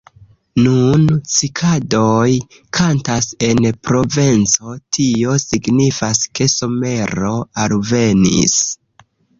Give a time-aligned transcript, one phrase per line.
[0.67, 1.03] Nun
[1.33, 2.31] cikadoj
[2.79, 8.61] kantas en Provenco; tio signifas, ke somero alvenis.